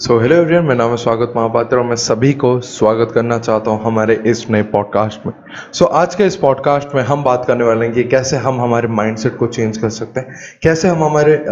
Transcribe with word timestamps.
So 0.00 0.18
hello 0.18 0.36
everyone 0.36 0.62
मेरा 0.62 0.74
नाम 0.74 0.90
है 0.90 0.96
स्वागत 0.96 1.32
महापात्र 1.36 1.76
और 1.76 1.84
मैं 1.84 1.96
सभी 1.96 2.32
को 2.32 2.60
स्वागत 2.60 3.12
करना 3.14 3.38
चाहता 3.38 3.70
हूँ 3.70 3.84
हमारे 3.84 4.22
इस 4.26 4.50
नए 4.50 4.62
पॉडकास्ट 4.62 5.26
में। 5.26 5.32
सो 5.72 5.84
so, 5.84 5.90
आज 5.90 6.14
के 6.14 6.24
इस 6.24 6.36
पॉडकास्ट 6.36 6.94
में 6.94 7.02
हम 7.02 7.24
बात 7.24 7.44
करने 7.44 7.64
वाले 7.64 7.86
हैं 7.86 7.94
कि 7.94 8.04
कैसे 8.04 8.36
हम 8.36 8.60
हमारे 8.60 8.88
माइंडसेट 8.88 9.36
को 9.36 9.46
चेंज 9.46 9.78
कर 9.78 9.88
सकते 9.88 10.20
हैं 10.20 10.34
कैसे 10.62 10.88
हम 10.88 11.04
हमारे 11.04 11.44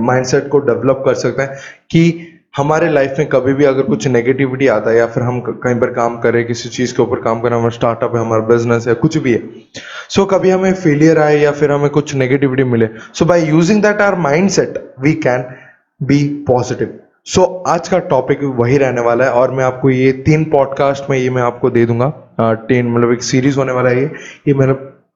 माइंडसेट 0.00 0.48
को 0.48 0.58
डेवलप 0.58 1.02
कर 1.04 1.14
सकते 1.14 1.42
हैं 1.42 1.56
कि 1.90 2.28
हमारे 2.56 2.90
लाइफ 2.90 3.14
में 3.18 3.28
कभी 3.28 3.54
भी 3.54 3.64
अगर 3.64 3.82
कुछ 3.82 4.08
नेगेटिविटी 4.08 4.66
आता 4.66 4.90
है 4.90 4.96
या 4.96 5.06
फिर 5.06 5.22
हम 5.22 5.40
कहीं 5.40 5.80
पर 5.80 5.92
काम 5.92 6.18
करें 6.18 6.46
किसी 6.46 6.68
चीज़ 6.68 6.96
के 6.96 7.02
ऊपर 7.02 7.20
काम 7.20 7.40
करें 7.40 7.56
हमारा 7.56 7.70
स्टार्टअप 7.70 8.14
है 8.14 8.20
हमारा 8.20 8.42
बिज़नेस 8.42 8.88
है 8.88 8.94
कुछ 8.94 9.18
भी 9.18 9.32
है। 9.32 9.42
सो 10.08 10.22
so, 10.22 10.28
कभी 10.30 10.50
हमें 10.50 10.74
फेलियर 10.74 11.18
आए 11.18 11.38
या 11.38 11.50
फिर 11.50 11.72
हमें 11.72 11.90
कुछ 11.90 12.14
नेगेटिविटी 12.14 12.64
मिले 12.64 12.88
so 13.14 13.24
by 13.24 13.48
using 13.48 13.82
that 13.82 14.00
our 14.00 14.14
mind 14.14 14.50
set 14.50 14.94
we 15.00 15.12
can 15.12 15.44
be 16.02 16.44
positive 16.46 16.98
so 17.26 17.42
so, 17.42 17.70
आज 17.70 17.88
का 17.88 17.98
टॉपिक 17.98 18.42
वही 18.42 18.76
रहने 18.78 19.00
वाला 19.00 19.24
है 19.24 19.30
और 19.30 19.50
मैं 19.50 19.64
आपको 19.64 19.90
ये 19.90 20.12
तीन 20.12 20.44
पॉडकास्ट 20.44 21.10
में 21.10 21.18
ये 21.18 21.30
मैं 21.30 21.42
आपको 21.42 21.70
दे 21.70 21.86
दूँगा 21.86 22.08
टेन 22.68 22.90
मतलब 22.92 23.12
एक 23.12 23.22
सीरीज़ 23.22 23.58
होने 23.58 23.72
वाला 23.72 23.90
है 23.90 24.00
ये। 24.00 24.10
ये 24.48 24.54
मेरा 24.54 24.72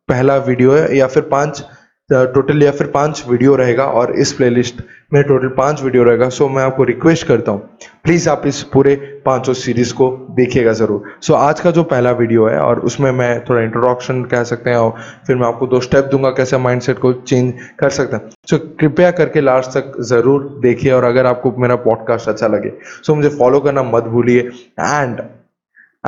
पहला 0.09 0.37
वीडियो 0.37 0.73
है 0.73 0.97
या 0.97 1.07
फिर 1.07 1.23
पाँच 1.23 1.65
टोटल 2.11 2.63
या 2.63 2.71
फिर 2.73 2.87
पाँच 2.87 3.25
वीडियो 3.29 3.55
रहेगा 3.57 3.85
और 3.99 4.11
इस 4.21 4.33
प्लेलिस्ट 4.33 4.83
में 5.13 5.23
टोटल 5.25 5.49
पाँच 5.57 5.83
वीडियो 5.83 6.03
रहेगा। 6.05 6.29
सो 6.29 6.49
मैं 6.49 6.63
आपको 6.63 6.85
रिक्वेस्ट 6.85 7.27
करता 7.27 7.53
हूँ 7.53 7.61
प्लीज़ 8.05 8.29
आप 8.31 8.43
इस 8.47 8.63
पूरे 8.73 8.95
पाँचों 9.27 9.53
सीरीज़ 9.55 9.95
को 9.95 10.11
देखिएगा 10.37 10.73
ज़रूर। 10.73 11.03
सो 11.23 11.35
आज 11.35 11.61
का 11.61 11.71
जो 11.71 11.83
पहला 11.85 12.11
वीडियो 12.13 12.47
है 12.47 12.59
और 12.59 12.81
उसमें 12.81 13.11
मैं 13.13 13.45
थोड़ा 13.45 13.63
इंट्रोडक्शन 13.63 14.23
कह 14.25 14.45
सकते 14.45 14.71
हैं 14.71 14.77
और 14.77 14.95
फिर 15.27 15.37
मैं 15.37 15.47
आपको 15.47 15.67
दो 15.67 15.81
स्टेप 15.81 16.05
दूँगा 16.05 16.31
कैसे 16.33 16.59
माइंडसेट 16.59 16.99
को 16.99 17.13
चेंज 17.13 17.53
कर 17.81 17.91
सकते 17.91 18.17
हैं। 18.17 18.31
सो 18.51 18.59
कृपया 18.81 19.11
करके 19.13 19.41
लास्ट 19.41 19.79
तक 19.79 20.01
ज़रूर 20.03 20.49
देखिए 20.63 20.93
और 20.93 21.05
अगर 21.05 21.27
आपको 21.27 21.55
मेरा 21.59 21.77
पॉडकास्ट 21.89 22.29
अच्छा 22.29 22.47
लगे 22.49 22.73
सो 23.03 23.15
मुझे 23.15 23.29
फॉलो 23.39 23.61
करना 23.61 23.83
मत 23.83 24.05
भूलिए। 24.13 24.41
एंड 24.41 25.21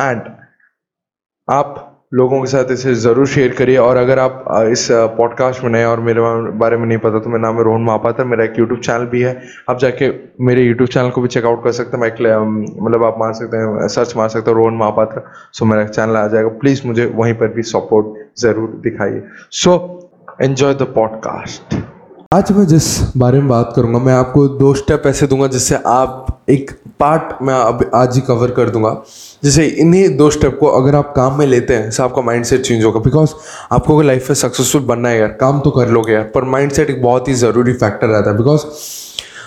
एंड 0.01 0.23
आप 1.49 1.96
लोगों 2.12 2.40
के 2.40 2.46
साथ 2.46 2.71
इसे 2.73 2.95
ज़रूर 2.95 3.26
शेयर 3.26 3.52
करिए। 3.54 3.76
और 3.79 3.96
अगर 3.96 4.18
आप 4.18 4.45
इस 4.73 4.87
पॉडकास्ट 5.16 5.62
में 5.65 5.71
नए 5.71 5.85
और 5.85 6.01
मेरे 6.01 6.21
बारे 6.59 6.76
में 6.76 6.87
नहीं 6.87 6.98
पता 6.98 7.18
तो 7.18 7.30
मेरा 7.30 7.40
नाम 7.43 7.57
है 7.57 7.65
रोहन 7.65 7.82
महापात्र 7.85 8.24
मेरा 8.24 8.45
एक 8.45 8.59
यूट्यूब 8.59 8.80
चैनल 8.80 9.07
भी 9.07 9.23
है। 9.23 9.37
आप 9.71 9.79
जाके 9.79 10.10
मेरे 10.45 10.63
यूट्यूब 10.63 10.88
चैनल 10.88 11.10
को 11.10 11.21
भी 11.21 11.29
चेकआउट 11.29 11.65
कर 11.65 11.73
सकते 11.73 11.96
हैं। 11.96 12.02
मैं 12.02 12.40
मतलब 12.85 13.04
आप 13.04 13.16
मार 13.18 13.32
सकते 13.32 13.57
हैं 13.57 13.88
सर्च 13.88 14.16
मार 14.16 14.29
सकते 14.29 14.51
हैं 14.51 14.57
रोहन 14.59 14.74
महापात्र 14.74 15.23
सो 15.52 15.65
मेरा 15.65 15.85
चैनल 15.87 16.16
आ 16.16 16.26
जाएगा। 16.29 16.48
प्लीज़ 16.60 16.87
मुझे 16.87 17.07
वहीं 17.15 17.35
पर 17.35 17.48
भी 17.48 17.63
सपोर्ट 17.65 18.41
ज़रूर 18.41 18.80
दिखाइए। 18.85 19.23
सो 19.52 19.76
एन्जॉय 20.43 20.74
द 20.74 20.93
पॉडकास्ट 20.95 21.74
आज 22.32 22.51
मैं 22.52 22.66
जिस 22.66 23.16
बारे 23.16 23.38
में 23.38 23.48
बात 23.48 23.73
करूँगा, 23.76 23.98
मैं 23.98 24.15
आपको 24.15 24.46
दो 24.48 24.73
स्टेप 24.74 25.02
ऐसे 25.07 25.26
दूँगा 25.26 25.46
जिससे 25.48 25.79
आप 25.87 26.26
एक 26.51 26.70
पार्ट 27.01 27.43
मैं 27.43 27.55
अब 27.55 27.91
आज 27.95 28.15
ही 28.15 28.21
कवर 28.21 28.51
कर 28.51 28.71
दूँगा। 28.71 28.91
जैसे 29.45 29.66
इन्हीं 29.66 30.09
दो 30.16 30.30
स्टेप 30.30 30.57
को 30.61 30.66
अगर 30.73 30.97
आप 30.97 31.13
काम 31.16 31.38
में 31.38 31.47
लेते 31.47 31.75
हैं 31.75 31.91
तो 31.91 32.03
आपका 32.05 32.23
माइंड 32.23 32.45
सेट 32.45 32.61
चेंज 32.61 32.85
होगा। 32.85 33.01
बिकॉज़ 33.01 33.35
आपको 33.73 33.97
अगर 33.97 34.07
लाइफ 34.07 34.30
में 34.30 34.35
सक्सेसफुल 34.35 34.83
बनना 34.83 35.09
है 35.09 35.19
यार, 35.19 35.29
काम 35.30 35.61
तो 35.61 35.71
कर 35.71 35.88
लोगे 35.88 36.13
यार, 36.13 36.23
पर 36.35 36.45
माइंड 36.45 36.73
सेट 36.73 36.91
एक 36.91 37.03
बहुत 37.03 37.29
ही 37.29 37.35
ज़रूरी 37.35 37.73
फैक्टर 37.75 38.07
रहता 38.07 38.30
है। 38.30 38.37
बिकॉज़ 38.37 38.65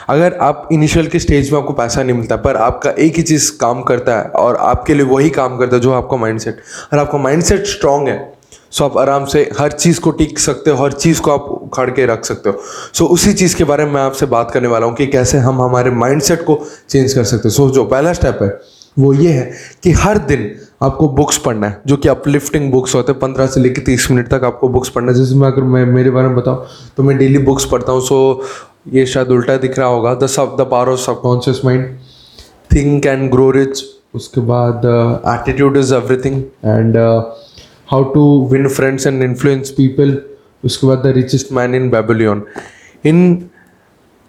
अगर 0.09 0.37
आप 0.41 0.67
इनिशियल 0.71 1.07
के 1.07 1.19
स्टेज 1.19 1.51
में 1.51 1.59
आपको 1.59 1.73
पैसा 1.73 2.03
नहीं 2.03 2.15
मिलता, 2.17 2.35
पर 2.37 2.55
आपका 2.57 2.89
एक 2.89 3.15
ही 3.15 3.23
चीज़ 3.23 3.51
काम 3.57 3.81
करता 3.83 4.17
है 4.17 4.29
और 4.35 4.55
आपके 4.55 4.93
लिए 4.93 5.05
वही 5.05 5.29
काम 5.29 5.57
करता 5.57 5.75
है 5.75 5.81
जो 5.81 5.93
आपका 5.93 6.17
माइंड 6.17 6.39
सेट 6.39 6.61
और 6.93 6.99
आपका 6.99 7.17
माइंड 7.17 7.43
सेट 7.43 7.65
स्ट्रांग 7.67 8.07
है 8.07 8.33
सो 8.71 8.85
आप 8.85 8.97
आराम 8.97 9.25
से 9.25 9.49
हर 9.59 9.71
चीज़ 9.71 9.99
को 9.99 10.11
टिक 10.11 10.39
सकते 10.39 10.71
हो, 10.71 10.83
हर 10.83 10.91
चीज़ 10.93 11.21
को 11.21 11.31
आप 11.31 11.58
उखाड़ 11.69 11.89
के 11.91 12.05
रख 12.05 12.25
सकते 12.25 12.49
हो। 12.49 12.61
सो 12.93 13.03
so, 13.03 13.11
उसी 13.11 13.33
चीज़ 13.33 13.55
के 13.57 13.63
बारे 13.63 13.85
में 13.85 13.91
मैं 13.93 14.01
आपसे 14.01 14.25
बात 14.27 14.51
करने 14.51 14.67
वाला 14.67 14.85
हूँ 14.85 14.95
कि 14.95 15.07
कैसे 15.07 15.37
हम 15.39 15.61
हमारे 15.61 15.91
माइंडसेट 15.93 16.43
को 16.45 16.59
चेंज 16.89 17.13
कर 17.13 17.23
सकते 17.25 17.47
हैं। 17.47 17.55
सो 17.55 17.69
जो 17.71 17.85
पहला 17.85 18.13
स्टेप 18.13 18.39
है 18.43 18.57
वो 18.97 19.13
ये 19.13 19.31
है 19.31 19.51
कि 19.83 19.91
हर 19.93 20.17
दिन 20.27 20.49
आपको 20.83 21.07
बुक्स 21.09 21.37
पढ़ना 21.37 21.67
है 21.67 21.81
जो 21.87 21.97
कि 21.97 22.09
अपलिफ्टिंग 22.09 22.71
बुक्स 22.71 22.95
होते 22.95 23.11
हैं। 23.11 23.19
पंद्रह 23.19 23.47
से 23.47 23.59
लेकर 23.59 23.81
तीस 23.83 24.09
मिनट 24.11 24.27
तक 24.29 24.43
आपको 24.45 24.69
बुक्स 24.69 24.89
पढ़ना 24.89 25.11
है। 25.11 25.17
जैसे 25.17 25.35
मैं 25.35 25.47
अगर 25.47 25.63
मैं 25.73 25.85
मेरे 25.87 26.09
बारे 26.11 26.27
में 26.27 26.35
बताऊँ 26.35 26.65
तो 26.97 27.03
मैं 27.03 27.17
डेली 27.17 27.37
बुक्स 27.45 27.65
पढ़ता 27.65 27.91
हूँ। 27.91 28.01
सो 28.01 28.17
so, 28.33 28.95
ये 28.95 29.05
शायद 29.05 29.27
उल्टा 29.31 29.55
दिख 29.57 29.77
रहा 29.79 29.87
होगा। 29.87 30.13
द 30.15 30.27
सब 30.27 30.55
the 30.59 30.67
power 30.71 30.89
of 30.89 30.99
subconscious 30.99 31.61
mind 31.65 31.85
think 32.71 33.05
and 33.05 33.29
grow 33.31 33.49
rich 33.51 33.83
उसके 34.15 34.41
बाद 34.41 34.85
attitude 35.29 35.77
is 35.77 35.93
everything 35.95 36.41
and 36.65 36.97
how 37.91 38.03
to 38.13 38.23
win 38.51 38.67
friends 38.69 39.07
and 39.07 39.23
influence 39.23 39.69
people 39.77 40.17
उसके 40.63 40.87
बाद 40.87 41.01
the 41.03 41.13
richest 41.15 41.51
man 41.53 41.75
in 41.75 41.89
Babylon 41.89 42.43
इन 43.05 43.49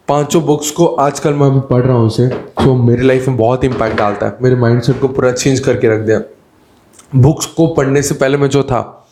पाँचों 0.08 0.42
बुक्स 0.44 0.70
को 0.70 0.86
आजकल 1.00 1.34
मैं 1.34 1.46
अभी 1.46 1.60
पढ़ 1.68 1.82
रहा 1.82 1.96
हूँ 1.96 2.06
उसे 2.06 2.26
तो 2.28 2.74
मेरी 2.76 3.06
लाइफ 3.06 3.28
में 3.28 3.36
बहुत 3.36 3.64
इम्पैक्ट 3.64 3.96
डालता 3.96 4.26
है। 4.26 4.36
मेरे 4.42 4.56
माइंडसेट 4.56 5.00
को 5.00 5.08
पूरा 5.08 5.32
चेंज 5.32 5.60
करके 5.60 5.88
रख 5.88 6.00
दिया। 6.00 6.20
बुक्स 7.16 7.46
को 7.46 7.66
पढ़ने 7.74 8.02
से 8.02 8.14
पहले 8.14 8.36
मैं 8.36 8.48
जो 8.48 8.62
था, 8.62 9.06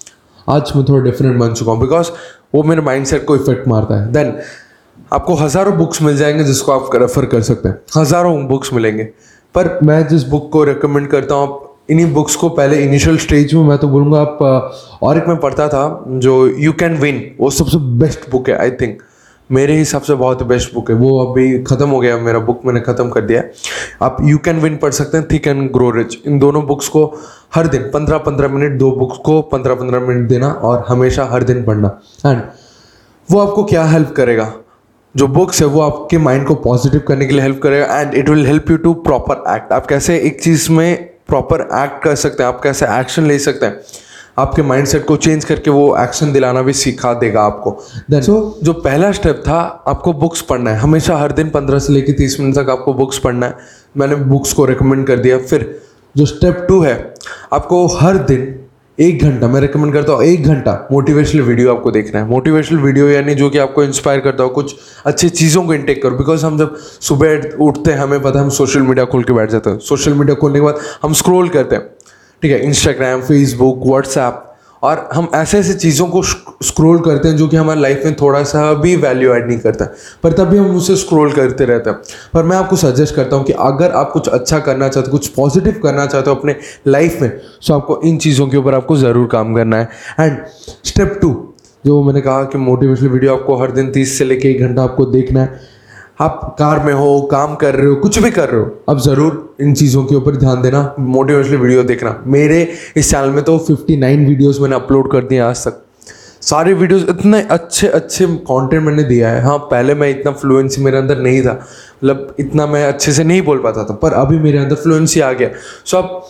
आज 0.47 0.73
मैं 0.77 0.85
थोड़ा 0.85 1.03
डिफरेंट 1.05 1.39
बन 1.39 1.55
चुका 1.55 1.73
हूँ 1.73 1.81
बिकॉज़ 1.81 2.11
वो 2.55 2.63
मेरे 2.63 2.83
माइंडसेट 2.83 3.25
को 3.25 3.37
इफ़ेक्ट 3.37 3.69
मारता 3.69 4.01
है। 4.01 4.13
देन 4.13 4.33
आपको 5.13 5.35
हज़ारों 5.35 5.77
बुक्स 5.77 6.03
मिल 6.03 6.17
जाएँगे 6.17 6.45
जिसको 6.45 6.73
आप 6.73 6.95
रेफर 6.95 7.27
कर 7.27 7.43
सकते 7.43 7.69
हैं। 7.69 7.79
हज़ारों 7.97 8.47
बुक्स 8.49 8.73
मिलेंगे। 8.73 9.05
पर 9.55 9.79
मैं 9.83 10.07
जिस 10.09 10.25
बुक 10.29 10.51
को 10.53 10.65
रिकमेंड 10.65 11.09
करता 11.09 11.35
हूँ 11.35 11.68
इन्हीं 11.89 12.13
बुक्स 12.15 12.37
को 12.37 12.49
पहले 12.51 12.83
इनिशियल 12.85 13.19
स्टेज 13.19 13.55
में 13.55 13.63
मैं 13.65 13.79
तो 13.79 13.89
बोलूँगा 13.89 14.21
आप 14.21 14.39
और 15.03 15.19
एक 15.19 15.29
मैं 15.29 15.37
पढ़ता 15.41 15.69
था, 15.69 16.05
जो 16.09 16.47
यू 16.59 16.73
कैन 16.75 16.97
विन 16.99 17.23
वो 17.41 17.51
सबसे 17.51 17.79
बेस्ट 17.99 18.31
बुक 18.31 18.49
है 18.49 18.59
आई 18.59 18.71
थिंक 18.73 19.03
मेरे 19.51 19.77
हिसाब 19.77 20.03
से 20.03 20.15
बहुत 20.15 20.43
बेस्ट 20.43 20.75
बुक 20.75 20.91
है। 20.91 20.97
वो 20.97 21.19
अभी 21.21 21.63
ख़त्म 21.65 21.89
हो 21.89 22.01
गया, 22.01 22.17
मेरा 22.19 22.39
बुक 22.41 22.61
मैंने 22.67 22.81
ख़त्म 22.81 23.09
कर 23.11 23.21
दिया। 23.21 23.43
आप 24.03 24.17
यू 24.23 24.39
कैन 24.39 24.59
विन 24.61 24.77
पढ़ 24.77 24.91
सकते 24.93 25.19
हैं 25.19 25.27
थिक 25.29 25.47
एंड 25.49 25.71
ग्रो 25.73 25.91
रिच 25.91 26.19
इन 26.27 26.39
दोनों 26.39 26.65
बुक्स 26.67 26.89
को 26.89 27.05
हर 27.55 27.67
दिन 27.67 27.91
पंद्रह 27.95 28.19
पंद्रह 28.19 28.49
मिनट, 28.49 28.79
दो 28.79 28.91
बुक्स 28.93 29.19
को 29.27 29.41
पंद्रह 29.53 29.75
पंद्रह 29.75 30.01
मिनट 30.01 30.29
देना 30.29 30.49
और 30.49 30.85
हमेशा 30.89 31.25
हर 31.31 31.43
दिन 31.43 31.65
पढ़ना। 31.65 31.99
एंड 32.27 32.43
वो 33.29 33.41
आपको 33.41 33.65
क्या 33.65 33.85
हेल्प 33.87 34.13
करेगा? 34.17 34.53
जो 35.15 35.27
बुक्स 35.29 35.61
है, 35.63 35.67
वो 35.69 35.81
आपके 35.81 36.19
माइंड 36.19 36.47
को 36.47 36.55
पॉजिटिव 36.57 37.03
करने 37.09 37.27
के 37.27 37.33
लिए 37.33 37.43
हेल्प 37.43 37.61
करेगा। 37.63 38.01
And 38.01 38.15
it 38.15 38.29
will 38.29 38.47
help 38.47 38.71
you 38.71 38.77
to 38.77 38.93
proper 39.07 39.45
act 39.55 39.73
आप 39.73 39.87
कैसे 39.87 40.19
एक 40.19 40.41
चीज़ 40.43 40.71
में 40.73 41.18
प्रॉपर 41.29 41.61
एक्ट 41.61 42.03
कर 42.05 42.15
सकते 42.15 42.43
हैं 42.43 42.49
आप 42.49 42.61
कैसे 42.63 42.87
एक्शन 43.01 43.27
ले 43.27 43.39
सकते 43.39 43.67
हैं। 43.67 43.81
आपके 44.39 44.63
माइंडसेट 44.63 45.05
को 45.07 45.17
चेंज 45.17 45.45
करके 45.45 45.71
वो 45.71 45.97
एक्शन 45.99 46.33
दिलाना 46.33 46.63
भी 46.63 46.73
सिखा 46.73 47.13
देगा 47.15 47.43
आपको। 47.43 47.71
देन 48.11 48.21
सो 48.23 48.57
so, 48.59 48.65
जो 48.65 48.73
पहला 48.73 49.13
स्टेप 49.13 49.43
था 49.49 49.85
आपको 49.89 50.13
बुक्स 50.13 50.41
पढ़ना 50.41 50.71
है। 50.71 50.79
हमेशा 50.79 51.17
हर 51.17 51.33
दिन 51.33 51.51
पंद्रह 51.51 51.79
से 51.79 51.93
लेकर 51.93 52.13
तीस 52.13 52.41
मिनट 52.41 52.55
तक 52.55 52.71
आपको 52.71 52.95
बुक्स 52.95 53.19
पढ़ना 53.19 53.47
है। 53.47 53.57
मैंने 53.97 54.17
बुक्स 54.17 54.53
को 54.53 54.65
रिकमेंड 54.65 55.07
कर 55.07 55.17
दिया। 55.17 55.39
फिर 55.39 55.81
जो 56.17 56.27
स्टेप 56.27 56.65
टू 56.69 56.81
है 56.81 57.15
आपको 57.53 57.87
हर 57.87 58.19
दिन 58.19 58.65
एक 58.99 59.23
घंटा, 59.23 59.49
मैं 59.49 59.61
रिकमेंड 59.61 59.93
करता 59.93 60.13
हूँ, 60.13 60.23
एक 60.23 60.47
घंटा 60.47 60.73
मोटिवेशनल 60.93 61.43
वीडियो 61.43 61.75
आपको 61.75 61.91
देखना 61.91 62.21
है। 62.21 62.27
मोटिवेशनल 62.29 62.79
वीडियो 62.79 63.09
यानी 63.09 63.35
जो 63.35 63.51
कि 63.51 63.59
आपको 63.59 63.85
इंस्पायर 63.85 64.21
करता 64.21 64.43
हो, 64.43 64.49
कुछ 64.49 64.75
अच्छी 65.07 65.29
चीज़ों 65.29 65.63
को 65.65 65.75
इंटेक 65.75 66.03
करो। 66.03 66.17
बिकॉज़ 66.17 66.47
हम 66.47 66.59
जब 66.59 66.77
सुबह 66.77 67.49
उठते 67.61 67.91
हैं, 67.91 67.99
हमें 67.99 68.23
पता 68.23 68.39
है 68.39 68.45
हम 68.45 68.51
सोशल 68.51 68.83
मीडिया 68.83 69.05
खोल 69.05 69.23
के 69.23 69.33
बैठ 69.33 69.51
जाते 69.51 69.71
हैं। 69.71 69.79
सोशल 69.79 70.15
मीडिया 70.15 70.35
खोलने 70.35 70.59
के 70.59 70.65
बाद 70.65 70.79
हम 71.03 71.13
स्क्रोल 71.13 71.49
करते 71.49 71.77
हैं। 71.77 71.85
ठीक 72.43 72.53
है 72.53 72.59
इंस्टाग्राम 72.59 73.21
फेसबुक 73.21 73.87
व्हाट्सएप 73.87 74.45
और 74.83 75.09
हम 75.15 75.29
ऐसे 75.35 75.59
ऐसे 75.59 75.75
चीज़ों 75.75 76.07
को 76.07 76.23
स्क्रोल 76.23 76.99
करते 77.01 77.29
हैं 77.29 77.37
जो 77.37 77.47
कि 77.49 77.57
हमारी 77.57 77.81
लाइफ 77.81 78.03
में 78.05 78.15
थोड़ा 78.17 78.43
सा 78.45 78.73
भी 78.75 78.95
वैल्यू 78.97 79.33
ऐड 79.35 79.47
नहीं 79.49 79.59
करता। 79.59 79.85
पर 80.23 80.33
तभी 80.33 80.59
हम 80.59 80.77
उसे 80.77 80.97
स्क्रोल 80.97 81.33
करते 81.33 81.65
रहते 81.65 81.91
हैं। 81.91 81.99
पर 82.35 82.43
मैं 82.43 82.57
आपको 82.57 82.77
सजेस्ट 82.77 83.15
करता 83.15 83.37
हूँ 83.37 83.45
कि 83.45 83.53
अगर 83.53 83.93
आप 83.93 84.11
कुछ 84.13 84.29
अच्छा 84.29 84.59
करना 84.59 84.89
चाहते 84.89 85.11
हो, 85.11 85.13
कुछ 85.13 85.29
पॉजिटिव 85.29 85.81
करना 85.83 86.07
चाहते 86.07 86.31
हो 86.31 86.37
अपने 86.37 86.57
लाइफ 86.87 87.21
में 87.23 87.31
तो 87.67 87.75
आपको 87.75 88.01
इन 88.05 88.19
चीज़ों 88.19 88.47
के 88.49 88.57
ऊपर 88.57 88.75
आपको 88.75 88.97
ज़रूर 88.97 89.27
काम 89.33 89.55
करना 89.55 89.77
है। 89.77 89.89
एंड 90.21 90.39
स्टेप 90.85 91.19
टू 91.23 91.33
जो 91.85 92.03
मैंने 92.03 92.21
कहा 92.21 92.45
कि 92.45 92.59
मोटिवेशनल 92.59 93.09
वीडियो 93.09 93.35
आपको 93.35 93.57
हर 93.57 93.71
दिन 93.71 93.91
तीस 93.93 94.17
से 94.19 94.25
लेकर 94.25 94.49
एक 94.49 94.61
घंटा 94.61 94.83
आपको 94.83 95.05
देखना 95.07 95.41
है 95.41 95.77
आप 96.19 96.57
कार 96.59 96.83
में 96.85 96.93
हो, 96.93 97.21
काम 97.31 97.55
कर 97.55 97.75
रहे 97.75 97.87
हो, 97.87 97.95
कुछ 97.97 98.19
भी 98.19 98.31
कर 98.31 98.49
रहे 98.49 98.61
हो, 98.61 98.71
अब 98.89 98.99
ज़रूर 99.01 99.57
इन 99.61 99.75
चीज़ों 99.75 100.05
के 100.05 100.15
ऊपर 100.15 100.37
ध्यान 100.37 100.63
देना 100.63 100.95
मोटिवेशनल 101.01 101.57
वीडियो 101.57 101.83
देखना। 101.85 102.17
मेरे 102.27 102.63
इस 102.97 103.11
चैनल 103.11 103.31
में 103.31 103.43
तो 103.45 103.59
59 103.61 104.27
वीडियोस 104.27 104.61
मैंने 104.61 104.77
अपलोड 104.77 105.11
कर 105.13 105.25
दिए 105.25 105.39
आज 105.41 105.65
तक। 105.67 105.85
सारे 106.43 106.73
वीडियोस 106.75 107.05
इतने 107.11 107.41
अच्छे 107.43 107.89
अच्छे 107.89 108.27
कंटेंट 108.27 108.83
मैंने 108.83 109.03
दिया 109.05 109.31
है। 109.31 109.43
हाँ 109.43 109.57
पहले 109.71 109.95
मैं 109.95 110.09
इतना 110.11 110.33
फ्लुएंसी 110.33 110.83
मेरे 110.83 110.99
अंदर 110.99 111.19
नहीं 111.19 111.43
था 111.43 111.53
मतलब 111.53 112.35
इतना 112.41 112.67
मैं 112.67 112.85
अच्छे 112.87 113.13
से 113.13 113.25
नहीं 113.25 113.43
बोल 113.43 113.59
पाता 113.59 113.85
था, 113.85 113.95
पर 113.95 114.13
अभी 114.15 114.39
मेरे 114.39 114.59
अंदर 114.59 114.77
फ्लुएंसी 114.77 115.21
आ 115.21 115.33
गया। 115.33 115.49
सो 115.85 115.97
अब 115.99 116.23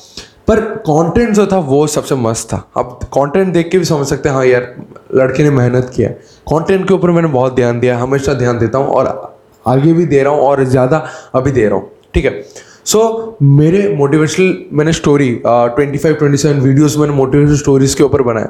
पर 0.48 0.60
कंटेंट 0.86 1.34
जो 1.34 1.46
था, 1.46 1.58
वो 1.58 1.86
सबसे 1.86 2.14
मस्त 2.16 2.48
था। 2.52 2.62
अब 2.76 2.98
कंटेंट 3.14 3.52
देख 3.54 3.70
के 3.70 3.78
भी 3.78 3.84
समझ 3.84 4.06
सकते 4.06 4.28
हैं 4.28 4.36
हाँ 4.36 4.44
यार, 4.46 4.74
लड़के 5.14 5.42
ने 5.42 5.50
मेहनत 5.52 5.90
किया 5.96 6.08
है। 6.08 6.14
कंटेंट 6.48 6.86
के 6.88 6.94
ऊपर 6.94 7.10
मैंने 7.10 7.28
बहुत 7.30 7.54
ध्यान 7.54 7.80
दिया, 7.80 7.98
हमेशा 7.98 8.34
ध्यान 8.34 8.58
देता 8.58 8.78
हूँ 8.78 8.88
और 8.88 9.36
आगे 9.68 9.92
भी 9.92 10.06
दे 10.06 10.22
रहा 10.22 10.32
हूँ 10.32 10.42
और 10.42 10.64
ज़्यादा 10.66 11.04
अभी 11.34 11.50
दे 11.50 11.68
रहा 11.68 11.78
हूँ 11.78 11.90
ठीक 12.14 12.24
है? 12.24 12.42
सो 12.86 12.98
so, 12.98 13.42
मेरे 13.42 13.88
मोटिवेशनल 13.96 14.54
मैंने 14.72 14.92
story 14.92 15.30
twenty 15.46 15.98
five 15.98 16.14
twenty 16.14 16.36
seven 16.38 16.60
videos 16.60 16.98
मैंने 16.98 17.12
मोटिवेशनल 17.14 17.56
स्टोरीज 17.56 17.94
के 17.94 18.02
ऊपर 18.04 18.22
बनाया। 18.22 18.48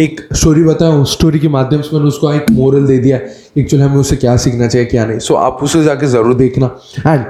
एक 0.00 0.20
स्टोरी 0.32 0.62
बताया 0.64 1.02
स्टोरी 1.12 1.38
के 1.40 1.48
माध्यम 1.48 1.82
से 1.82 1.96
मैंने 1.96 2.08
उसको 2.08 2.32
एक 2.32 2.50
मोरल 2.50 2.86
दे 2.86 2.98
दिया 2.98 3.18
एक्चुअली 3.58 3.84
हमें 3.84 3.96
उसे 3.96 4.16
क्या 4.16 4.36
सीखना 4.36 4.68
चाहिए 4.68 4.86
क्या 4.86 5.06
नहीं। 5.06 5.18
सो 5.18 5.34
so, 5.34 5.40
आप 5.40 5.58
उसे 5.62 5.82
जाके 5.84 6.06
ज़रूर 6.06 6.34
देखना। 6.34 6.70
एंड 7.06 7.24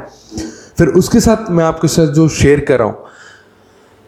फिर 0.78 0.88
उसके 0.98 1.20
साथ 1.20 1.50
मैं 1.50 1.64
आपके 1.64 1.88
साथ 1.88 2.12
जो 2.14 2.28
शेयर 2.30 2.60
कर 2.60 2.78
रहा 2.78 2.88
हूँ 2.88 2.96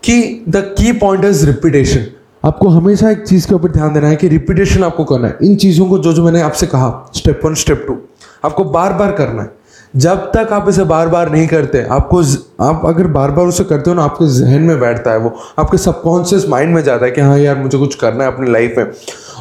कि 0.02 0.44
the 0.48 0.64
key 0.78 0.92
point 0.98 1.24
is 1.24 1.46
repetition 1.46 2.06
आपको 2.44 2.68
हमेशा 2.70 3.10
एक 3.10 3.26
चीज़ 3.26 3.48
के 3.48 3.54
ऊपर 3.54 3.72
ध्यान 3.72 3.94
देना 3.94 4.08
है 4.08 4.16
कि 4.16 4.28
रिपीटेशन 4.28 4.84
आपको 4.84 5.04
करना 5.04 5.28
है। 5.28 5.38
इन 5.42 5.56
चीज़ों 5.56 5.86
को 5.86 5.98
जो 5.98 6.12
जो 6.12 6.24
मैंने 6.24 6.40
आपसे 6.42 6.66
कहा 6.66 7.10
स्टेप 7.16 7.40
वन 7.44 7.54
स्टेप 7.56 7.84
टू 7.88 7.98
आपको 8.44 8.64
बार 8.64 8.92
बार 8.92 9.12
करना 9.12 9.42
है। 9.42 9.58
जब 9.96 10.30
तक 10.32 10.52
आप 10.52 10.68
इसे 10.68 10.84
बार 10.84 11.08
बार 11.08 11.30
नहीं 11.30 11.46
करते, 11.48 11.82
आपको 11.82 12.20
आप 12.64 12.82
अगर 12.86 13.06
बार 13.06 13.30
बार 13.30 13.46
उसे 13.46 13.64
करते 13.64 13.90
हो 13.90 13.96
ना, 13.96 14.02
आपके 14.02 14.28
जहन 14.34 14.62
में 14.62 14.78
बैठता 14.80 15.10
है 15.10 15.18
वो। 15.18 15.32
आपके 15.58 15.78
सबकॉन्शियस 15.78 16.48
माइंड 16.48 16.74
में 16.74 16.82
जाता 16.82 17.04
है 17.06 17.10
कि 17.10 17.20
हाँ 17.20 17.38
यार, 17.38 17.56
मुझे 17.56 17.78
कुछ 17.78 17.94
करना 17.94 18.24
है 18.24 18.32
अपनी 18.32 18.50
लाइफ 18.50 18.74
में। 18.78 18.92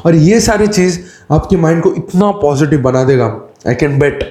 और 0.05 0.15
ये 0.15 0.39
सारी 0.39 0.67
चीज़ 0.67 0.99
आपके 1.31 1.57
माइंड 1.57 1.83
को 1.83 1.93
इतना 1.93 2.31
पॉजिटिव 2.41 2.81
बना 2.81 3.03
देगा 3.03 3.25
आई 3.67 3.75
कैन 3.75 3.99
बेट 3.99 4.23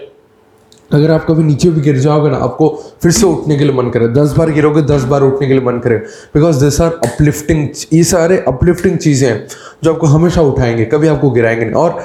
अगर 0.92 1.10
आप 1.10 1.24
कभी 1.28 1.42
नीचे 1.42 1.70
भी 1.70 1.80
गिर 1.80 1.96
जाओगे 1.98 2.30
ना, 2.30 2.36
आपको 2.36 2.68
फिर 3.02 3.12
से 3.12 3.26
उठने 3.26 3.56
के 3.56 3.64
लिए 3.64 3.72
मन 3.72 3.88
करे। 3.90 4.08
दस 4.08 4.32
बार 4.32 4.50
गिरोगे, 4.50 4.82
दस 4.82 5.02
बार 5.02 5.22
उठने 5.22 5.46
के 5.48 5.52
लिए 5.54 5.62
मन 5.62 5.78
करे। 5.78 5.96
बिकॉज़ 6.34 6.64
दिस 6.64 6.80
आर 6.80 6.92
अपलिफ्टिंग 7.04 7.68
ये 7.92 8.02
सारे 8.04 8.44
अपलिफ्टिंग 8.48 8.96
चीज़ें 8.98 9.28
हैं 9.28 9.46
जो 9.84 9.92
आपको 9.92 10.06
हमेशा 10.06 10.40
उठाएँगे, 10.42 10.84
कभी 10.84 11.08
आपको 11.08 11.30
गिराएँगे 11.30 11.64
नहीं। 11.64 11.74
और 11.74 12.00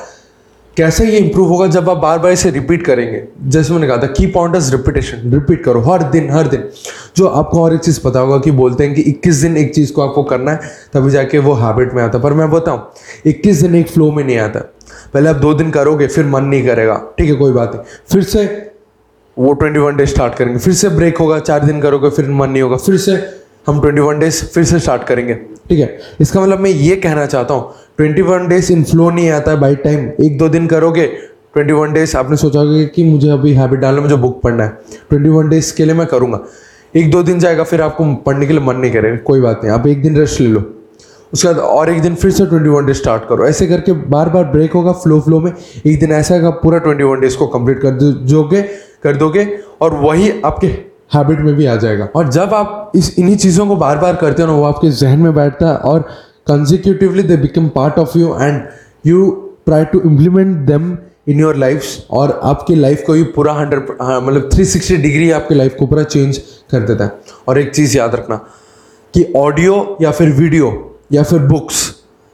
कैसे 0.78 1.06
ये 1.06 1.18
इंप्रूव 1.18 1.48
होगा 1.48 1.68
जब 1.68 1.90
आप 1.90 1.98
बार 1.98 2.20
बार 2.20 2.32
इसे 2.32 2.52
रिपीट 2.52 2.86
करेंगे? 2.86 3.24
जैसे 3.44 3.74
मैंने 3.74 3.88
कहा 3.88 3.98
था 3.98 4.08
की 4.08 4.28
पॉइंट 4.28 4.56
इज़ 4.56 4.72
रिपीटेशन 4.72 5.32
रिपीट 5.32 5.64
करो, 5.64 5.82
हर 5.82 6.04
दिन 6.04 6.30
हर 6.30 6.48
दिन। 6.48 6.64
जो 7.18 7.28
आपको 7.28 7.64
और 7.64 7.74
एक 7.74 7.80
चीज़ 7.80 8.02
पता 8.04 8.20
होगा 8.20 8.38
कि 8.38 8.52
बोलते 8.52 8.84
हैं 8.84 8.96
कि 8.96 9.02
21 9.02 9.36
दिन 9.36 9.58
एक 9.58 9.76
चीज़ 9.76 9.94
को 9.94 10.02
आपको 10.02 10.24
करना 10.24 10.52
है, 10.52 10.60
तभी 10.94 11.12
जाके 11.12 11.38
वो 11.38 11.54
हैबिट 11.54 11.94
में 11.94 12.04
आता 12.04 12.20
पर 12.20 12.34
मैं 12.34 12.52
बताऊँ 12.52 12.92
21 13.26 13.62
दिन 13.62 13.76
एक 13.76 13.88
फ्लो 13.88 14.12
में 14.12 14.24
नहीं 14.24 14.38
आता। 14.38 14.60
पहले 15.14 15.30
आप 15.30 15.36
दो 15.36 15.54
दिन 15.54 15.72
करोगे, 15.72 16.08
फिर 16.08 16.26
मन 16.26 16.44
नहीं 16.44 16.66
करेगा। 16.66 17.02
ठीक 17.18 17.30
है, 17.30 17.36
कोई 17.36 17.52
बात 17.52 17.72
नहीं। 17.76 17.84
फिर 18.12 18.24
से 18.24 18.72
वो 19.40 19.54
ट्वेंटी 19.54 19.80
वन 19.80 19.96
डे 19.96 20.06
स्टार्ट 20.06 20.36
करेंगे। 20.36 20.60
फिर 20.60 20.74
से 20.74 20.90
ब्रेक 20.90 21.18
होगा, 21.18 21.40
चार 21.40 21.66
दिन 21.66 21.82
करोगे, 21.82 22.10
फिर 22.10 22.30
मन 22.30 22.50
नहीं 22.50 22.62
होगा। 22.62 22.78
फिर 22.78 22.98
से 22.98 23.40
हम 23.68 23.82
ट्वेंटी 23.82 24.02
वन 24.02 24.20
डेज़ 24.20 24.46
फिर 24.46 24.64
से 24.64 24.80
स्टार्ट 24.80 25.04
करेंगे। 25.04 25.34
ठीक 25.34 25.80
है? 25.80 26.00
इसका 26.20 26.42
मतलब 26.42 26.60
मैं 26.60 26.70
ये 26.70 26.96
कहना 26.96 27.26
चाहता 27.26 27.54
हूँ 27.54 27.74
twenty 27.98 28.22
one 28.22 28.48
days 28.48 28.72
in 28.74 28.84
flow 28.84 29.10
नहीं 29.10 29.30
आता 29.30 29.52
है 29.52 29.60
बाई 29.60 29.76
टाइम 29.76 30.08
एक 30.22 30.38
दो 30.38 30.48
दिन 30.50 30.68
करोगे, 30.68 31.06
ट्वेंटी 31.54 31.74
वन 31.74 31.94
डेज़ 31.94 32.16
आपने 32.18 32.38
सोचा 32.38 32.60
होगा 32.60 32.84
कि 32.86 33.04
मुझे 33.04 33.30
अभी 33.30 33.54
हैबिट 33.54 33.80
डालना 33.80 34.02
मुझे 34.02 34.16
बुक 34.16 34.42
पढ़ना 34.42 34.64
है. 34.64 34.70
ट्वेंटी 35.10 35.30
वन 35.30 35.50
डेज़ 35.50 35.74
के 35.76 35.86
लिए 35.86 35.96
मैं 35.96 36.08
करूँगा. 36.08 36.40
एक 36.96 37.12
दो 37.12 37.22
दिन 37.24 37.40
जाएगा, 37.40 37.64
फिर 37.64 37.82
आपको 37.82 38.14
पढ़ने 38.16 38.46
के 38.48 38.54
लिए 38.54 38.62
मन 38.62 38.76
नहीं 38.76 38.92
करेगा 38.92 39.18
कोई 39.26 39.42
बात 39.42 39.62
नहीं. 39.64 39.74
आप 39.74 39.88
एक 39.88 40.02
दिन 40.04 40.18
रेस्ट 40.18 40.42
ले 40.42 40.48
लो. 40.48 40.64
उसके 41.34 41.48
बाद 41.48 41.58
और 41.58 41.90
एक 41.90 42.02
दिन 42.02 42.16
फिर 42.16 42.32
से 42.32 42.46
ट्वेंटी 42.46 42.70
वन 42.70 42.86
डेज़ 42.86 42.98
स्टार्ट 42.98 43.28
करो. 43.30 43.46
ऐसे 43.46 43.68
करके 43.68 43.92
बार 44.10 44.30
बार 44.30 44.44
ब्रेक 44.46 44.74
होगा 44.74 44.92
फ्लो 44.94 45.20
फ्लो 45.20 45.40
में. 45.40 45.52
एक 45.86 46.00
दिन 46.00 46.12
ऐसा 46.12 46.36
है 46.36 46.52
पूरा 46.64 46.78
ट्वेंटी 46.80 47.04
वन 47.04 47.20
डेज़ 47.20 47.38
को 47.38 47.48
कंप्लीट 47.48 47.82
कर 47.82 47.92
दोगे 47.92 48.62
कर 49.04 49.16
दोगे 49.16 49.48
और 49.82 49.94
वही 50.02 50.32
आपके 50.46 50.68
हैबिट 51.16 51.40
में 51.40 51.56
भी 51.56 51.66
आ 51.66 51.76
जाएगा. 51.76 52.10
और 52.16 52.30
जब 52.32 52.54
आप 52.54 52.92
इस, 52.96 53.18
इन्हीं 53.20 53.38
चीज़ों 53.38 53.68
को 53.68 53.76
बार 53.76 53.98
बार 53.98 54.16
करते 54.16 54.42
हो 54.42 54.48
ना, 54.48 54.54
वो 54.54 54.64
आपके 54.64 54.90
जहन 54.92 55.20
में 55.20 55.34
बैठता 55.36 55.68
है 55.68 55.76
और 55.78 56.08
consecutively 56.48 57.24
they 57.24 57.38
become 57.38 57.68
part 57.70 58.00
of 58.00 58.18
you 58.18 58.36
and 58.40 58.62
you 59.06 59.30
try 59.66 59.86
to 59.86 60.00
implement 60.06 60.56
them 60.68 60.98
in 61.28 61.40
your 61.40 61.56
life 61.56 62.12
और 62.12 62.40
आपकी 62.44 62.76
लाइफ 62.76 63.04
को 63.08 63.14
ही 63.14 63.24
पूरा 63.36 63.54
हंड्रेड 63.54 63.98
हाँ, 64.02 64.22
मतलब 64.22 64.50
थ्री 64.54 64.66
सिक्सटी 64.66 64.98
डिग्री 64.98 65.30
आपकी 65.32 65.56
लाइफ 65.56 65.76
को 65.80 65.86
पूरा 65.88 66.04
चेंज 66.04 66.38
कर 66.72 66.80
देता 66.80 67.04
है। 67.04 67.12
और 67.48 67.60
एक 67.60 67.74
चीज़ 67.76 67.98
याद 67.98 68.16
रखना 68.16 68.36
कि 69.14 69.24
ऑडियो 69.36 69.98
या 70.02 70.12
फिर 70.12 70.30
वीडियो 70.30 70.72
या 71.14 71.24
फिर 71.24 71.40
बुक्स 71.40 71.90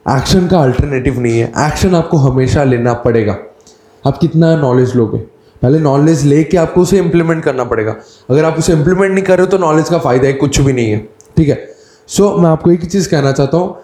एक्शन 0.05 0.47
का 0.47 0.59
अल्टरनेटिव 0.59 1.19
नहीं 1.19 1.39
है। 1.39 1.47
एक्शन 1.65 1.95
आपको 1.95 2.17
हमेशा 2.17 2.63
लेना 2.63 2.93
पड़ेगा। 2.93 3.37
आप 4.03 4.17
कितना 4.17 4.55
नॉलेज 4.55 4.95
लोगे? 4.95 5.17
पहले 5.61 5.79
नॉलेज 5.79 6.23
लेके 6.25 6.57
आपको 6.57 6.81
उसे 6.81 6.97
इम्प्लीमेंट 6.97 7.43
करना 7.43 7.63
पड़ेगा। 7.63 7.95
अगर 8.29 8.45
आप 8.45 8.57
उसे 8.57 8.73
इम्प्लीमेंट 8.73 9.13
नहीं 9.13 9.23
कर 9.23 9.37
रहे 9.37 9.45
हो 9.45 9.51
तो 9.51 9.57
नॉलेज 9.57 9.89
का 9.89 9.97
फ़ायदा 9.97 10.27
है 10.27 10.33
कुछ 10.33 10.59
भी 10.61 10.73
नहीं 10.73 10.91
है। 10.91 10.97
ठीक 11.37 11.49
है? 11.49 11.57
सो 12.07 12.23
so, 12.23 12.39
मैं 12.39 12.49
आपको 12.49 12.71
एक 12.71 12.81
ही 12.81 12.87
चीज़ 12.87 13.09
कहना 13.09 13.31
चाहता 13.31 13.57
हूँ 13.57 13.77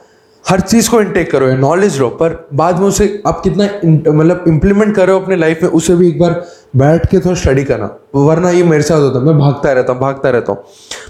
हर 0.46 0.60
चीज़ 0.62 0.90
को 0.90 1.00
इंटेक 1.02 1.30
करो 1.32 1.48
या 1.48 1.56
नॉलेज 1.58 1.98
लो 2.00 2.10
पर 2.20 2.34
बाद 2.54 2.80
में 2.80 2.86
उसे 2.88 3.06
आप 3.28 3.40
कितना 3.44 3.66
मतलब 4.12 4.44
इंप्लीमेंट 4.48 4.96
करो 4.96 5.20
अपने 5.20 5.36
लाइफ 5.36 5.64
में, 5.64 5.70
उसे 5.70 5.96
भी 5.96 6.08
एक 6.10 6.20
बार 6.20 6.32
बैठ 6.78 7.06
के 7.12 7.20
थोड़ा 7.20 7.36
स्टडी 7.36 7.64
करना। 7.64 7.90
वरना 8.16 8.50
ये 8.50 8.64
मेरे 8.64 8.84
साथ 8.84 9.00
होता 9.00 9.20
है 9.20 9.26
मैं 9.26 9.38
भागता 9.40 9.72
रहता 9.72 9.94
हूँ, 9.94 10.02
भागता 10.02 10.30
रहता 10.30 10.52
हूँ। 10.52 10.64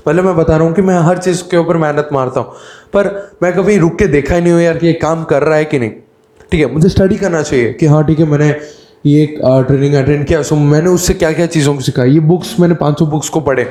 मतलब 0.08 0.26
मैं 0.26 0.36
बता 0.36 0.58
रहा 0.58 0.68
हूँ 0.68 0.76
कि 0.76 0.82
मैं 0.82 1.00
हर 1.00 1.18
चीज़ 1.18 1.44
के 1.52 1.58
ऊपर 1.58 1.78
मेहनत 1.78 2.10
मारता 2.14 2.40
हूँ, 2.40 2.54
पर 2.94 3.38
मैं 3.44 3.54
कभी 3.54 3.78
रुक 3.78 3.98
के 4.00 4.08
देखा 4.08 4.36
ही 4.36 4.42
नहीं 4.42 4.54
हूँ 4.54 4.62
यार 4.62 4.78
कि 4.78 4.88
ये 4.88 4.94
काम 4.96 5.24
कर 5.26 5.44
रहा 5.44 5.58
है 5.58 5.66
कि 5.66 5.80
नहीं। 5.80 5.92
ठीक 6.52 6.60
है, 6.60 6.72
मुझे 6.74 6.90
स्टडी 6.90 7.16
करना 7.18 7.42
चाहिए 7.42 7.74
कि 7.74 7.86
हाँ 7.86 8.04
ठीक 8.08 8.20
है, 8.20 8.26
मैंने 8.26 8.50
ये 9.06 9.26
ट्रेनिंग 9.42 9.94
अटेंड 9.96 10.26
किया 10.28 10.42
सो 10.44 10.56
मैंने 10.56 10.90
उससे 10.90 11.14
क्या 11.14 11.32
क्या 11.34 11.46
चीज़ों 11.48 11.74
को 11.76 11.82
सिखाई 11.82 12.12
ये 12.12 12.20
बुक्स 12.22 12.56
मैंने 12.60 12.76
पाँचों 12.76 13.10
बुक्स 13.10 13.30
को 13.30 13.40
पढ़े। 13.42 13.68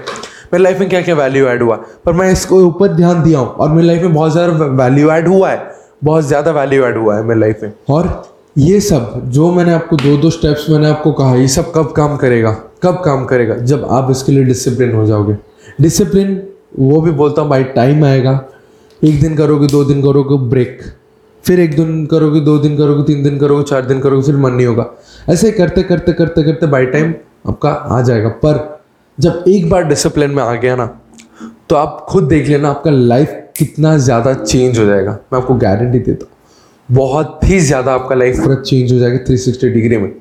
मेरी 0.54 0.62
लाइफ 0.64 0.80
में 0.80 0.88
क्या 0.88 1.00
क्या 1.02 1.14
वैल्यू 1.14 1.46
ऐड 1.48 1.62
हुआ? 1.62 1.76
पर 2.04 2.12
मैं 2.12 2.30
इसको 2.32 2.60
ऊपर 2.62 2.92
ध्यान 2.94 3.22
दिया 3.22 3.38
हूँ 3.38 3.48
और 3.48 3.70
मेरी 3.70 3.86
लाइफ 3.86 4.02
में 4.02 4.14
बहुत 4.14 4.32
ज़्यादा 4.32 4.66
वैल्यू 4.76 5.10
ऐड 5.10 5.28
हुआ 5.28 5.50
है, 5.50 5.62
बहुत 6.04 6.24
ज़्यादा 6.24 6.50
वैल्यू 6.52 6.84
ऐड 6.84 6.96
हुआ 6.96 7.16
है 7.16 7.22
मेरी 7.22 7.40
लाइफ 7.40 7.62
में। 7.62 7.72
और 7.90 8.22
ये 8.58 8.80
सब 8.80 9.20
जो 9.26 9.50
मैंने 9.52 9.72
आपको 9.72 9.96
दो 9.96 10.16
दो 10.16 10.30
स्टेप्स 10.30 10.68
मैंने 10.70 10.88
आपको 10.88 11.12
कहा, 11.12 11.34
ये 11.34 11.48
सब 11.48 11.72
कब 11.74 11.92
काम 11.92 12.16
करेगा? 12.16 12.50
कब 12.82 13.02
काम 13.04 13.24
करेगा? 13.24 13.54
जब 13.56 13.84
आप 13.90 14.10
इसके 14.10 14.32
लिए 14.32 14.44
डिसिप्लिन 14.44 14.92
हो 14.92 15.06
जाओगे। 15.06 15.36
डिसिप्लिन 15.80 16.42
वो 16.78 17.00
भी 17.00 17.10
बोलता 17.12 17.42
हूँ, 17.42 17.50
भाई 17.50 17.64
टाइम 17.64 18.04
आएगा। 18.04 18.40
एक 19.02 19.20
दिन 19.20 19.36
करोगे, 19.36 19.66
दो 19.66 19.84
दिन 19.84 20.02
करोगे 20.02 20.36
ब्रेक 20.50 20.82
फिर 21.44 21.60
एक 21.60 21.74
दिन 21.76 22.06
करोगे, 22.06 22.40
दो 22.40 22.56
दिन 22.58 22.76
करोगे, 22.76 23.02
तीन 23.02 23.22
दिन 23.22 23.38
करोगे, 23.38 23.62
चार 23.62 23.84
दिन 23.86 24.00
करोगे, 24.00 24.22
फिर 24.22 24.36
मन 24.36 24.52
नहीं 24.52 24.66
होगा। 24.66 24.86
ऐसे 25.28 25.50
करते 25.52 25.82
करते 25.82 26.12
करते 26.12 26.42
करते 26.42 26.66
बाई 26.66 26.86
टाइम 26.86 27.12
आपका 27.48 27.70
आ 27.70 28.00
जाएगा। 28.02 28.28
पर 28.44 28.73
जब 29.18 29.44
एक 29.48 29.68
बार 29.70 29.84
डिसिप्लिन 29.84 30.30
में 30.30 30.42
आ 30.42 30.52
गया 30.54 30.76
ना 30.76 30.86
तो 31.70 31.76
आप 31.76 32.04
खुद 32.08 32.24
देख 32.28 32.48
लेना 32.48 32.70
आपका 32.70 32.90
लाइफ 32.90 33.40
कितना 33.58 33.96
ज़्यादा 33.98 34.32
चेंज 34.34 34.78
हो 34.78 34.84
जाएगा। 34.84 35.12
मैं 35.32 35.40
आपको 35.40 35.54
गारंटी 35.54 35.98
देता 35.98 36.26
हूँ 36.26 36.32
बहुत 36.88 37.40
ही 37.44 37.58
ज़्यादा 37.60 37.92
आपका 37.94 38.14
लाइफ 38.14 38.38
पूरा 38.40 38.54
चेंज 38.56 38.92
हो 38.92 38.98
जाएगा 38.98 39.18
थ्री 39.26 39.36
सिक्सटी 39.36 39.68
डिग्री 39.70 39.96
में। 39.98 40.12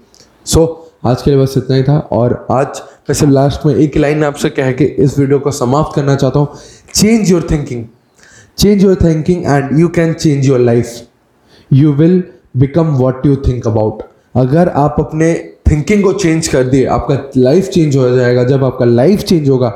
सो 0.46 0.60
so, 0.60 1.10
आज 1.10 1.22
के 1.22 1.32
लिए 1.32 1.40
बस 1.40 1.54
इतना 1.58 1.76
ही 1.76 1.84
था 1.84 1.98
और 2.12 2.46
आज 2.52 2.82
वैसे 3.10 3.26
लास्ट 3.28 3.66
में 3.66 3.74
एक 3.76 3.98
लाइन 3.98 4.24
आपसे 4.24 4.50
कह 4.50 4.72
के 4.72 4.84
इस 4.84 5.18
वीडियो 5.20 5.40
को 5.40 5.52
समाप्त 5.52 5.96
करना 5.96 6.16
चाहता 6.16 6.40
हूँ। 6.40 6.48
Change 6.94 7.32
your 7.32 7.48
thinking 7.52 7.84
change 8.58 8.84
your 8.84 8.96
thinking 8.96 9.46
and 9.46 9.80
you 9.80 9.88
can 9.90 10.14
change 10.14 10.46
your 10.46 10.60
life 10.60 10.94
you 11.72 11.94
will 11.94 12.24
become 12.58 12.96
what 12.96 13.26
you 13.26 13.36
think 13.48 13.68
about 13.68 14.04
अगर 14.36 14.70
आप 14.70 14.96
अपने 15.00 15.34
थिंकिंग 15.74 16.04
को 16.04 16.14
चेंज 16.14 16.48
कर 16.48 16.64
दिए 16.64 16.86
आपका 16.86 17.18
लाइफ 17.38 17.68
चेंज 17.68 17.96
हो 17.98 18.10
जाएगा। 18.10 18.44
जब 18.44 18.64
आपका 18.64 18.86
लाइफ 18.86 19.20
चेंज 19.20 19.50
होगा 19.50 19.74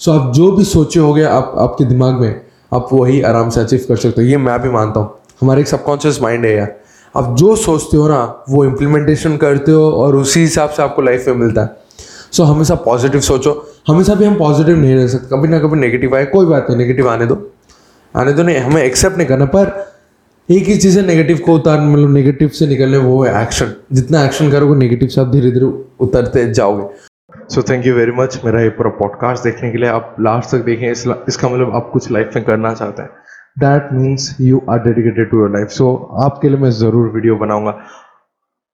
सो 0.00 0.12
आप 0.12 0.32
जो 0.34 0.50
भी 0.52 0.64
सोचे 0.64 1.00
हो 1.00 1.12
गया 1.14 1.30
आप 1.30 1.54
आपके 1.58 1.84
दिमाग 1.84 2.14
में 2.14 2.40
आप 2.72 2.88
वही 2.92 3.20
आराम 3.22 3.50
से 3.50 3.60
अचीव 3.60 3.84
कर 3.88 3.96
सकते 3.96 4.22
हो। 4.22 4.28
ये 4.28 4.36
मैं 4.36 4.58
भी 4.62 4.68
मानता 4.68 5.00
हूँ। 5.00 5.14
हमारे 5.40 5.60
एक 5.60 5.68
सबकॉन्शियस 5.68 6.20
माइंड 6.22 6.44
है 6.44 6.54
यार। 6.56 6.74
आप 7.14 7.36
जो 7.36 7.56
सोचते 7.56 7.96
हो 7.96 8.08
ना 8.08 8.44
वो 8.48 8.64
इम्प्लीमेंटेशन 8.64 9.36
करते 9.36 9.72
हो 9.72 9.90
और 9.90 10.16
उसी 10.16 10.40
हिसाब 10.40 10.70
से 10.70 10.82
आपको 10.82 11.02
लाइफ 11.02 11.28
में 11.28 11.34
मिलता 11.34 11.62
है। 11.62 11.76
सो 12.32 12.42
so, 12.42 12.48
हमेशा 12.48 12.74
पॉजिटिव 12.74 13.20
सोचो। 13.20 13.52
हमेशा 13.88 14.14
भी 14.14 14.24
हम 14.24 14.34
पॉजिटिव 14.34 14.76
नहीं 14.76 14.94
रह 14.94 15.06
सकते। 15.06 15.36
कभी 15.36 15.48
ना 15.48 15.58
कभी 15.58 15.78
नेगेटिव 15.80 16.16
आए। 16.16 16.24
कोई 16.24 16.46
बात 16.46 16.66
नहीं 16.70 16.78
नेगेटिव 16.78 17.08
आने 17.08 17.26
दो। 17.26 17.38
आने 18.14 18.32
दो 18.32 18.42
नहीं 18.42 18.56
हमें 18.56 18.82
एक्सेप्ट 18.82 19.16
नहीं 19.16 19.28
करना 19.28 19.44
पर 19.44 19.93
एक 20.48 20.66
ही 20.68 20.76
चीज़ 20.76 20.98
है 20.98 21.04
नेगेटिव 21.06 21.38
को 21.44 21.54
उतार 21.54 21.80
मतलब 21.80 22.10
नेगेटिव 22.14 22.48
से 22.48 22.66
निकलने 22.66 22.96
वो 22.98 23.22
है 23.24 23.42
एक्शन 23.42 23.72
जितना 23.92 24.24
एक्शन 24.24 24.50
करोगे 24.50 24.74
नेगेटिव 24.78 25.08
से 25.08 25.20
आप 25.20 25.26
धीरे 25.26 25.50
धीरे 25.50 25.66
उतरते 26.00 26.44
जाओगे. 26.52 26.84
So 27.50 27.62
thank 27.62 27.86
you 27.86 27.94
very 27.94 28.12
much 28.12 28.40
मेरा 28.44 28.60
ये 28.62 28.68
पूरा 28.76 28.90
पॉडकास्ट 28.98 29.44
देखने 29.44 29.70
के 29.72 29.78
लिए 29.78 29.88
आप 29.88 30.16
लास्ट 30.20 30.50
तक 30.50 30.64
देखें. 30.64 30.90
इस, 30.90 31.04
इसका 31.28 31.48
मतलब 31.48 31.74
आप 31.74 31.90
कुछ 31.92 32.10
लाइफ 32.10 32.32
में 32.36 32.44
करना 32.44 32.72
चाहते 32.74 33.02
हैं. 33.02 33.10
That 33.58 33.88
means 33.92 34.36
you 34.40 34.62
are 34.70 34.78
dedicated 34.84 35.30
to 35.30 35.38
your 35.38 35.52
life 35.52 35.68
so 35.70 35.94
आपके 36.24 36.48
लिए 36.48 36.58
मैं 36.58 36.70
ज़रूर 36.72 37.08
वीडियो 37.14 37.36
बनाऊँगा. 37.36 37.78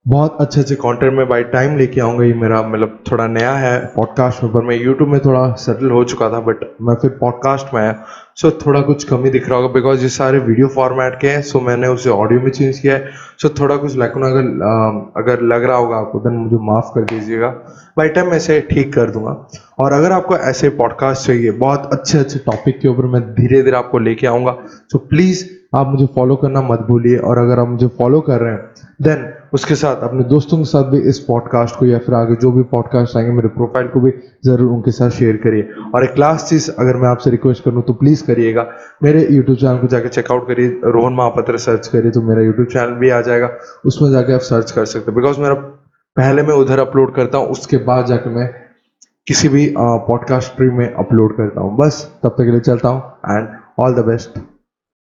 बहुत 0.07 0.37
अच्छे 0.41 0.61
अच्छे 0.61 0.75
कंटेंट 0.75 1.13
में 1.15 1.29
बाई 1.29 1.43
टाइम 1.45 1.77
लेके 1.79 2.01
आऊँगा 2.01 2.25
ये 2.25 2.35
मेरा 2.35 2.61
मतलब 2.63 2.99
थोड़ा 3.11 3.27
नया 3.27 3.53
है 3.53 3.81
पॉडकास्ट 3.97 4.43
में, 4.43 4.53
पर 4.53 4.63
मैं 4.63 4.77
यूट्यूब 4.77 5.09
में 5.09 5.19
थोड़ा 5.21 5.53
सेटल 5.55 5.91
हो 5.91 6.03
चुका 6.05 6.29
था 6.31 6.41
बट 6.41 6.65
मैं 6.83 6.95
फिर 6.95 7.11
पॉडकास्ट 7.11 7.75
में 7.75 7.81
आया। 7.81 7.95
सो 8.37 8.51
थोड़ा 8.61 8.81
कुछ 8.81 9.05
कमी 9.05 9.31
दिख 9.31 9.49
रहा 9.49 9.59
होगा 9.59 9.73
बिकॉज़ 9.75 10.03
ये 10.03 10.09
सारे 10.09 10.39
वीडियो 10.39 10.69
फॉर्मेट 10.69 11.19
के 11.21 11.29
हैं 11.29 11.43
सो 11.43 11.61
मैंने 11.61 11.89
उसे 11.89 12.11
ऑडियो 12.11 12.41
में 12.41 12.51
चेंज 12.51 12.79
किया 12.79 12.95
है। 12.95 13.11
सो 13.39 13.49
थोड़ा 13.61 13.77
कुछ 13.77 13.97
लैकुन 13.97 14.23
अगर 14.23 15.23
अगर 15.23 15.43
लग 15.47 15.65
रहा 15.65 15.77
होगा 15.77 15.97
आपको 15.97 16.19
देन 16.19 16.37
मुझे 16.37 16.57
माफ़ 16.63 16.91
कर 16.95 17.05
दीजिएगा। 17.05 17.49
बाई 17.99 18.09
टाइम 18.09 18.31
मैं 18.31 18.37
इसे 18.37 18.61
ठीक 18.71 18.93
कर 18.95 19.11
दूँगा। 19.11 19.37
और 19.79 19.93
अगर 19.93 20.13
आपको 20.13 20.37
ऐसे 20.37 20.69
पॉडकास्ट 20.71 21.27
चाहिए, 21.27 21.51
बहुत 21.51 21.89
अच्छे 21.93 22.19
अच्छे 22.19 22.39
टॉपिक 22.39 22.81
के 22.81 22.89
ऊपर 22.89 23.07
मैं 23.07 23.23
धीरे 23.35 23.63
धीरे 23.63 23.77
आपको 23.77 23.99
लेके 23.99 24.27
आऊँगा। 24.27 24.57
सो 24.89 24.99
प्लीज़ 25.01 25.45
आप 25.77 25.89
मुझे 25.89 26.07
फॉलो 26.15 26.37
करना 26.37 26.63
मत 26.63 26.81
भूलिए, 26.89 27.17
और 27.17 27.39
अगर 27.39 27.59
आप 27.59 27.69
मुझे 27.69 27.87
फॉलो 27.99 28.21
कर 28.21 28.41
रहे 28.41 28.53
हैं 28.53 28.65
देन 29.03 29.33
उसके 29.53 29.75
साथ 29.75 30.03
अपने 30.03 30.25
दोस्तों 30.25 30.59
के 30.59 30.65
साथ 30.65 30.85
भी 30.85 30.99
इस 31.09 31.19
पॉडकास्ट 31.21 31.79
को 31.79 31.87
या 31.87 31.99
फिर 31.99 32.15
आगे 32.15 32.35
जो 32.37 32.51
भी 32.53 32.63
पॉडकास्ट 32.71 33.17
आएँगे, 33.17 33.33
मेरे 33.33 33.49
प्रोफ़ाइल 33.49 33.89
को 33.89 34.01
भी 34.01 34.13
ज़रूर 34.45 34.73
उनके 34.73 34.91
साथ 34.91 35.11
शेयर 35.11 35.37
करिए। 35.37 35.69
और 35.95 36.05
एक 36.05 36.19
लास्ट 36.19 36.47
चीज़ 36.47 36.71
अगर 36.73 36.97
मैं 36.97 37.09
आपसे 37.09 37.31
रिक्वेस्ट 37.31 37.65
करूँ 37.65 37.83
तो 37.83 37.93
प्लीज़ 37.95 38.25
करिएगा। 38.27 38.67
मेरे 39.03 39.27
यूट्यूब 39.31 39.57
चैनल 39.59 39.79
को 39.79 39.87
जाकर 39.87 40.09
चेकआउट 40.09 40.47
करिए, 40.49 40.81
रोहन 40.87 41.15
महापत्र 41.15 41.59
सर्च 41.59 41.87
करिए 41.87 42.11
तो 42.11 42.23
मेरा 42.23 42.43
यूट्यूब 42.43 42.69
चैनल 42.69 42.95
भी 42.95 43.11
आ 43.11 43.21
जाएगा। 43.21 43.51
उसमें 43.87 44.11
जाके 44.11 44.35
आप 44.35 44.41
सर्च 44.49 44.71
कर 44.71 44.85
सकते 44.85 45.11
हैं। 45.11 45.15
बिकॉज़ 45.15 45.41
मेरा 45.41 45.55
पहले 46.17 46.43
मैं 46.43 46.55
उधर 46.57 46.79
अपलोड 46.79 47.15
करता 47.15 47.39
हूँ, 47.39 47.49
उसके 47.49 47.77
बाद 47.85 48.07
जाके 48.07 48.31
मैं 48.31 48.49
किसी 49.27 49.49
भी 49.49 49.67
पॉडकास्ट 49.79 50.61
में 50.61 50.87
अपलोड 50.87 51.37
करता 51.37 51.61
हूँ। 51.61 51.77
बस, 51.77 52.03
तब 52.23 52.29
तक 52.29 52.45
के 52.45 52.51
लिए 52.51 52.61
चलता 52.63 52.89
हूँ 52.89 53.37
एंड 53.37 53.49
ऑल 53.79 53.95
द 53.95 54.07
बेस्ट 54.07 54.39